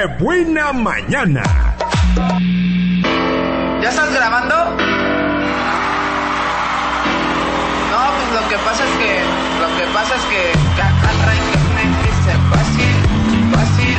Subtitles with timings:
[0.00, 1.42] ¡Qué buena mañana!
[3.82, 4.54] ¿Ya estás grabando?
[7.90, 9.20] No, pues lo que pasa es que.
[9.60, 10.52] Lo que pasa es que.
[12.00, 12.96] Dice fácil,
[13.52, 13.98] fácil.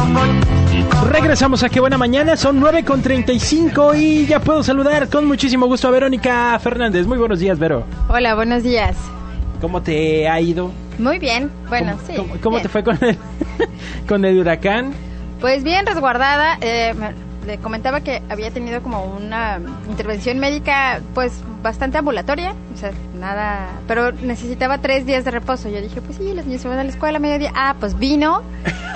[0.00, 5.26] Como- Regresamos a Qué Buena Mañana, son 9 con 35 y ya puedo saludar con
[5.28, 7.06] muchísimo gusto a Verónica Fernández.
[7.06, 7.84] Muy buenos días, Vero.
[8.08, 8.96] Hola, buenos días.
[9.60, 10.72] ¿Cómo te ha ido?
[10.98, 12.14] Muy bien, bueno, ¿Cómo, sí.
[12.16, 12.62] cómo- cómo bien.
[12.62, 13.16] te fue con el,
[14.08, 14.92] con el huracán?
[15.40, 16.58] Pues bien resguardada.
[16.60, 16.94] eh,
[17.46, 19.58] le comentaba que había tenido como una
[19.88, 25.70] intervención médica, pues bastante ambulatoria, o sea, nada, pero necesitaba tres días de reposo.
[25.70, 27.50] Yo dije, pues sí, los niños se van a la escuela a mediodía.
[27.54, 28.42] Ah, pues vino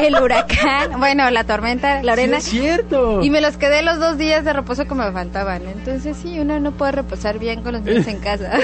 [0.00, 2.40] el huracán, bueno, la tormenta, Lorena.
[2.40, 3.20] Sí, es cierto.
[3.20, 5.62] Y me los quedé los dos días de reposo que me faltaban.
[5.66, 8.52] Entonces sí, uno no puede reposar bien con los niños en casa.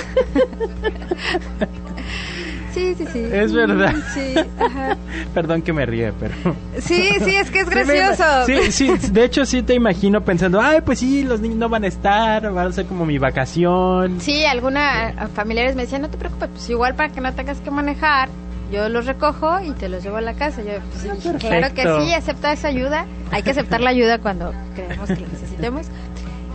[2.83, 3.25] sí, sí, sí.
[3.33, 3.95] Es verdad.
[4.15, 4.97] Sí, ajá.
[5.35, 6.35] Perdón que me ríe, pero...
[6.79, 8.25] Sí, sí, es que es gracioso.
[8.47, 11.85] Sí, sí, de hecho sí te imagino pensando, ay, pues sí, los niños no van
[11.85, 14.21] a estar, van a ser como mi vacación.
[14.21, 17.71] Sí, alguna familiares me decían, no te preocupes, pues igual para que no tengas que
[17.71, 18.29] manejar,
[18.73, 20.63] yo los recojo y te los llevo a la casa.
[20.63, 23.07] Yo, pues, dije, claro que sí, acepta esa ayuda.
[23.31, 25.87] Hay que aceptar la ayuda cuando creemos que la necesitemos.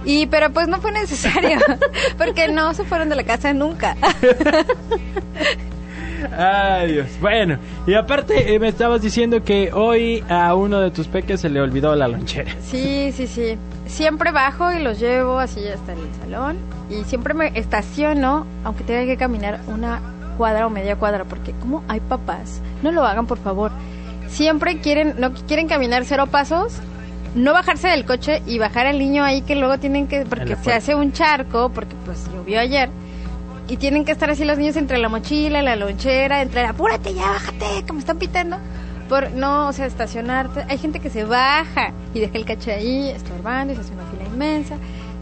[0.03, 1.59] Y, pero pues no fue necesario,
[2.17, 3.95] porque no se fueron de la casa nunca.
[6.37, 7.07] Ay, Dios.
[7.21, 11.49] Bueno, y aparte eh, me estabas diciendo que hoy a uno de tus peques se
[11.49, 12.55] le olvidó la lonchera.
[12.61, 13.57] Sí, sí, sí.
[13.85, 16.57] Siempre bajo y los llevo así hasta el salón.
[16.89, 20.01] Y siempre me estaciono, aunque tenga que caminar una
[20.37, 23.71] cuadra o media cuadra, porque como hay papás, no lo hagan por favor.
[24.27, 26.79] Siempre quieren, no quieren caminar cero pasos,
[27.35, 30.73] no bajarse del coche y bajar al niño ahí que luego tienen que, porque se
[30.73, 32.89] hace un charco, porque pues llovió ayer.
[33.69, 37.13] Y tienen que estar así los niños entre la mochila, la lonchera, entre el apúrate
[37.13, 38.57] ya, bájate, que me están pitando.
[39.09, 40.65] Por, no, o sea, estacionarte.
[40.69, 44.05] Hay gente que se baja y deja el coche ahí, estorbando, y se hace una
[44.05, 44.75] fila inmensa.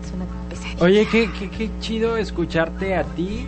[0.03, 0.83] Es una pesadilla.
[0.83, 3.45] Oye, qué, qué, qué chido escucharte a ti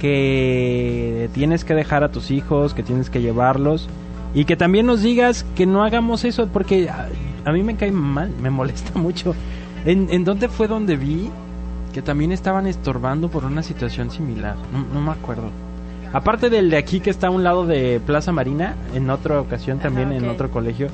[0.00, 3.88] que tienes que dejar a tus hijos, que tienes que llevarlos
[4.32, 7.08] y que también nos digas que no hagamos eso porque a,
[7.44, 9.34] a mí me cae mal, me molesta mucho.
[9.84, 11.30] ¿En, en dónde fue donde vi
[11.92, 14.56] que también estaban estorbando por una situación similar?
[14.72, 15.50] No, no me acuerdo.
[16.12, 19.78] Aparte del de aquí que está a un lado de Plaza Marina, en otra ocasión
[19.78, 20.88] también Ajá, en otro colegio,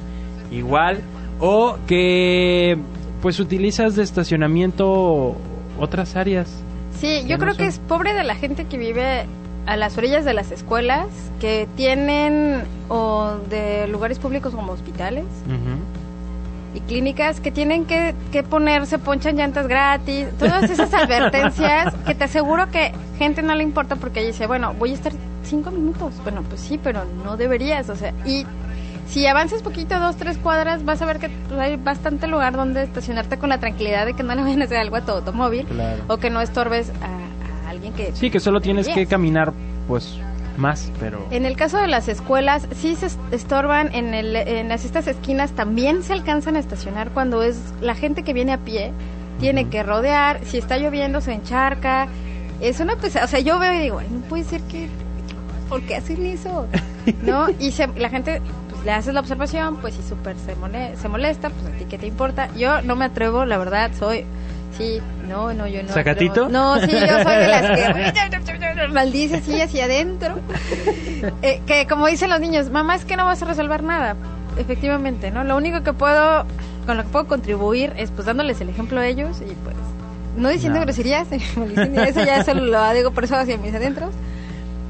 [0.51, 1.01] igual.
[1.41, 2.79] O que
[3.23, 5.37] pues utilizas de estacionamiento
[5.79, 6.63] otras áreas.
[6.99, 9.27] Sí, yo no creo son- que es pobre de la gente que vive
[9.67, 11.09] a las orillas de las escuelas,
[11.41, 15.25] que tienen o de lugares públicos como hospitales
[16.77, 22.25] y clínicas que tienen que, que ponerse, ponchan llantas gratis, todas esas advertencias que te
[22.25, 26.15] aseguro que gente no le importa porque dice, bueno, voy a estar cinco minutos.
[26.23, 28.45] Bueno, pues sí, pero no deberías, o sea, y
[29.09, 32.83] si avanzas poquito, dos, tres cuadras, vas a ver que pues, hay bastante lugar donde
[32.83, 35.65] estacionarte con la tranquilidad de que no le vayan a hacer algo a tu automóvil
[35.67, 36.03] Claro.
[36.09, 38.11] o que no estorbes a, a alguien que...
[38.15, 39.53] Sí, que solo tienes que caminar
[39.89, 40.19] pues
[40.59, 41.27] más, pero...
[41.31, 45.07] En el caso de las escuelas, sí se est- estorban en, el, en las, estas
[45.07, 48.93] esquinas, también se alcanzan a estacionar cuando es la gente que viene a pie,
[49.41, 52.09] tiene que rodear, si está lloviendo se encharca,
[52.61, 54.89] es una pesada, o sea, yo veo y digo, "Ay, no puede ser que,
[55.69, 56.67] ¿por qué hacen eso?
[57.23, 57.49] ¿No?
[57.59, 58.41] Y se- la gente,
[58.71, 60.55] pues le haces la observación, pues si súper se,
[60.97, 64.25] se molesta, pues a ti qué te importa, yo no me atrevo, la verdad, soy...
[64.77, 65.89] Sí, no, no, yo no.
[65.89, 66.51] ¿Sacatito?
[66.51, 68.11] No, sí, yo soy de las que
[68.93, 70.37] maldice así hacia adentro.
[71.43, 74.17] Eh, que como dicen los niños, mamá, es que no vas a resolver nada.
[74.59, 75.45] Efectivamente, ¿no?
[75.45, 76.45] Lo único que puedo,
[76.87, 79.77] con lo que puedo contribuir es pues dándoles el ejemplo a ellos y pues
[80.37, 80.85] no diciendo No.
[80.85, 84.15] groserías, eso ya eso lo digo por eso hacia mis adentros.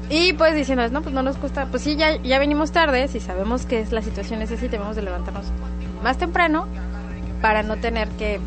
[0.09, 3.19] Y pues diciendo, no, pues no nos cuesta, pues sí, ya, ya venimos tarde, si
[3.19, 5.45] sabemos que es la situación es así, debemos de levantarnos
[6.01, 6.65] más temprano
[7.41, 8.39] para no tener que,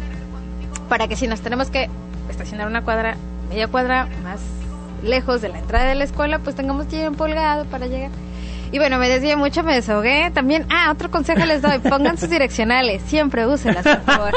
[0.89, 1.91] para que si nos tenemos que
[2.31, 3.17] estacionar una cuadra,
[3.51, 4.41] media cuadra más
[5.03, 8.11] lejos de la entrada de la escuela, pues tengamos tiempo holgado para llegar.
[8.73, 10.31] Y bueno, me desvié mucho, me desahogué.
[10.33, 14.33] También, ah, otro consejo les doy, pongan sus direccionales, siempre úsenlas, por favor.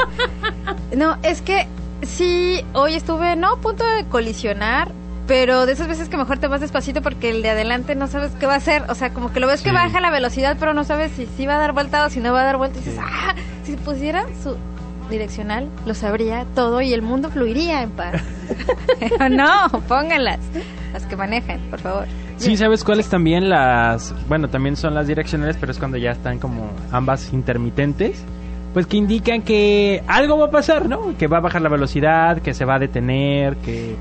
[0.96, 1.66] No, es que
[2.02, 4.90] sí, hoy estuve, no a punto de colisionar,
[5.28, 8.32] pero de esas veces que mejor te vas despacito porque el de adelante no sabes
[8.40, 8.82] qué va a hacer.
[8.88, 11.46] O sea, como que lo ves que baja la velocidad, pero no sabes si sí
[11.46, 12.78] va a dar vuelta o si no va a dar vuelta.
[12.78, 13.00] Y dices, Sí.
[13.04, 13.34] ah,
[13.64, 14.56] si pusiera su
[15.10, 18.20] direccional, lo sabría todo y el mundo fluiría en paz.
[19.30, 20.40] no, pónganlas,
[20.92, 22.06] las que manejan, por favor.
[22.36, 24.14] Sí, ¿sabes cuáles también las...
[24.28, 28.24] Bueno, también son las direccionales, pero es cuando ya están como ambas intermitentes.
[28.72, 31.16] Pues que indican que algo va a pasar, ¿no?
[31.16, 33.94] Que va a bajar la velocidad, que se va a detener, que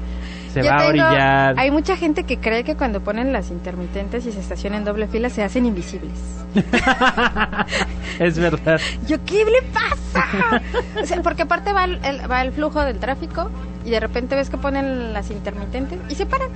[0.52, 1.60] se Yo va a orillar.
[1.60, 5.08] Hay mucha gente que cree que cuando ponen las intermitentes y se estacionan en doble
[5.08, 6.14] fila se hacen invisibles.
[8.20, 8.82] es verdad.
[9.08, 9.93] Yo, ¿qué le pasa?
[11.02, 13.50] O sea, porque aparte va el, el- va el flujo del tráfico
[13.86, 16.50] y de repente ves que ponen las intermitentes y se paran.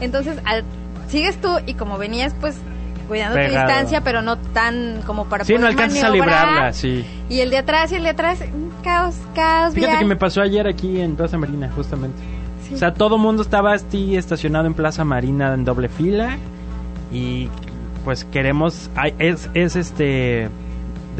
[0.00, 0.64] Entonces, al-
[1.08, 2.56] sigues tú y como venías, pues,
[3.08, 3.66] cuidando tu Pegado.
[3.66, 7.04] distancia, pero no tan como para Sí, no alcanzas a librarla, sí.
[7.28, 8.38] Y el de atrás y el de atrás,
[8.84, 9.74] caos, caos.
[9.74, 9.98] Fíjate vial.
[10.00, 12.18] que me pasó ayer aquí en Plaza Marina, justamente.
[12.68, 12.74] Sí.
[12.74, 16.36] O sea, todo mundo estaba así estacionado en Plaza Marina en doble fila
[17.10, 17.48] y
[18.04, 20.48] pues queremos es este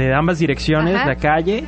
[0.05, 1.07] de ambas direcciones Ajá.
[1.07, 1.65] la calle.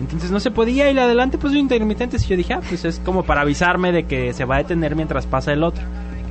[0.00, 3.22] Entonces no se podía ir adelante pues intermitentes y yo dije, ah, pues es como
[3.22, 5.84] para avisarme de que se va a detener mientras pasa el otro.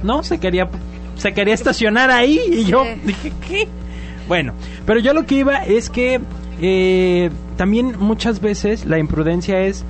[0.03, 0.67] No, se quería
[1.15, 3.67] se quería estacionar ahí y yo dije, ¿qué?
[4.27, 4.53] Bueno,
[4.85, 6.19] pero yo lo que iba es que
[6.61, 9.85] eh, también muchas veces la imprudencia es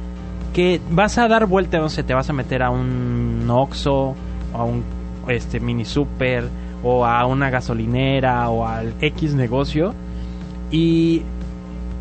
[0.53, 4.15] que vas a dar vuelta, no sé, te vas a meter a un Oxxo,
[4.53, 4.83] o a un
[5.27, 6.47] este mini super,
[6.83, 9.93] o a una gasolinera, o al X negocio,
[10.71, 11.23] y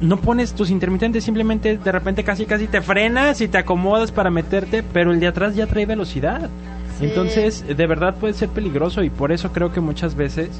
[0.02, 4.30] no pones tus intermitentes, simplemente de repente casi casi te frenas y te acomodas para
[4.30, 6.50] meterte, pero el de atrás ya trae velocidad.
[6.98, 7.06] Sí.
[7.06, 10.50] Entonces, de verdad puede ser peligroso y por eso creo que muchas veces,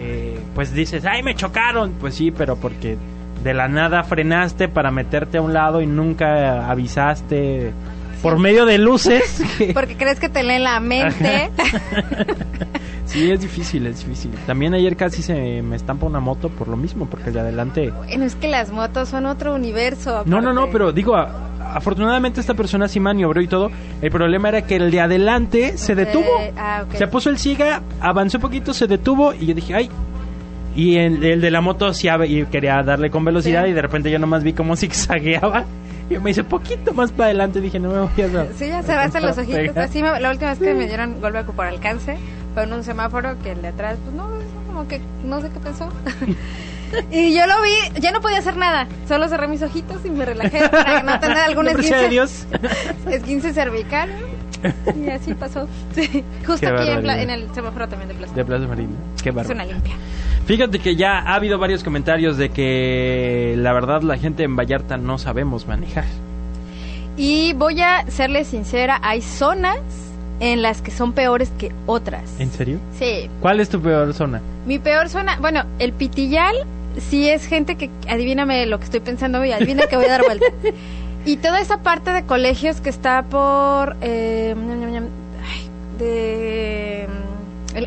[0.00, 1.92] eh, pues dices, ay, me chocaron.
[2.00, 2.98] Pues sí, pero porque
[3.42, 7.72] de la nada frenaste para meterte a un lado y nunca avisaste
[8.20, 9.42] por medio de luces.
[9.58, 11.50] que- Porque crees que te leen la mente.
[13.08, 14.30] sí, es difícil, es difícil.
[14.46, 17.90] También ayer casi se me estampa una moto por lo mismo, porque el de adelante...
[17.90, 20.22] bueno, es que las motos son otro universo.
[20.26, 23.70] No, no, no, pero digo, afortunadamente esta persona sí maniobró y todo.
[24.00, 26.26] El problema era que el de adelante se detuvo.
[26.56, 26.84] ah.
[26.94, 29.90] Se puso el siga, avanzó un poquito, se detuvo y yo dije, ay.
[30.76, 33.70] Y el, el de la moto sí y quería darle con velocidad Sí.
[33.70, 35.64] y de repente yo nomás vi cómo zigzagueaba.
[36.10, 38.46] Y me hice poquito más para adelante dije, no me voy a dar.
[38.56, 39.76] Sí, ya cerraste los ojitos.
[39.76, 42.16] Así me- la última vez que me dieron golpe por alcance
[42.58, 44.28] fue en un semáforo que el de atrás, pues no,
[44.66, 45.88] como que no sé qué pensó.
[47.12, 48.88] y yo lo vi, ya no podía hacer nada.
[49.06, 52.46] Solo cerré mis ojitos y me relajé para no tener algún No, gracias a esguince,
[53.12, 54.10] esguince cervical.
[54.96, 55.68] Y así pasó.
[55.94, 58.34] Sí, justo Qué aquí en, en el semáforo también de Plaza.
[58.34, 58.90] De Plaza Marina.
[59.22, 59.54] Qué es bárbaro.
[59.54, 59.94] una limpia.
[60.46, 64.96] Fíjate que ya ha habido varios comentarios de que la verdad la gente en Vallarta
[64.96, 66.06] no sabemos manejar.
[67.16, 70.07] Y voy a serle sincera, hay zonas
[70.40, 72.22] en las que son peores que otras.
[72.38, 72.78] ¿En serio?
[72.98, 74.40] Sí, ¿Cuál es tu peor zona?
[74.66, 76.54] Mi peor zona, bueno, el pitillal
[77.10, 80.24] sí es gente que adivíname lo que estoy pensando y adivina que voy a dar
[80.24, 80.46] vuelta.
[81.24, 84.54] y toda esa parte de colegios que está por eh,
[85.98, 87.08] de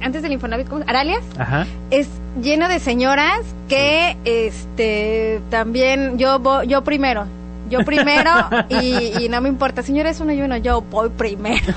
[0.01, 0.83] antes del Infonavit, ¿cómo?
[0.88, 1.65] Aralias Ajá.
[1.89, 2.07] es
[2.42, 7.25] lleno de señoras que este también yo yo primero
[7.71, 8.29] yo primero
[8.69, 9.81] y, y no me importa.
[9.81, 10.57] Señora es uno y uno.
[10.57, 11.73] Yo voy primero.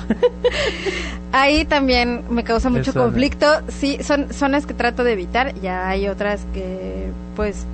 [1.31, 3.47] Ahí también me causa mucho Eso conflicto.
[3.67, 5.55] Sí son zonas que trato de evitar.
[5.61, 7.65] Ya hay otras que pues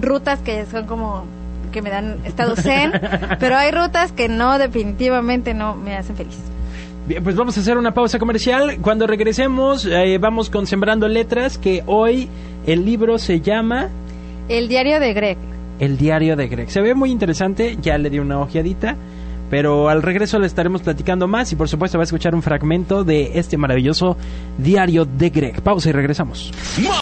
[0.00, 1.24] rutas que son como
[1.72, 2.92] que me dan estado zen
[3.38, 6.38] pero hay rutas que no definitivamente no me hacen feliz.
[7.06, 8.78] Bien, pues vamos a hacer una pausa comercial.
[8.80, 12.28] Cuando regresemos, eh, vamos con Sembrando Letras, que hoy
[12.66, 13.90] el libro se llama
[14.48, 15.38] el diario de Greg
[15.78, 16.70] El Diario de Greg.
[16.70, 18.96] Se ve muy interesante, ya le di una ojeadita,
[19.50, 23.04] pero al regreso le estaremos platicando más y por supuesto va a escuchar un fragmento
[23.04, 24.16] de este maravilloso
[24.58, 25.62] Diario de Greg.
[25.62, 26.52] Pausa y regresamos.